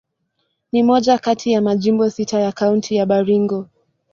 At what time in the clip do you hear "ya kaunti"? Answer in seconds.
2.39-2.95